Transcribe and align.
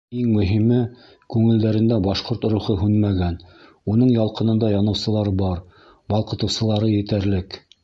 Иң 0.19 0.29
мөһиме— 0.35 0.77
күңелдәрендә 1.33 1.99
башҡорт 2.07 2.47
рухы 2.53 2.77
һүнмәгән, 2.79 3.37
уның 3.95 4.15
ялҡынында 4.15 4.73
яныусылар 4.75 5.31
бар, 5.45 5.63
балҡытыусылары 6.15 6.93
етәрлек. 6.99 7.63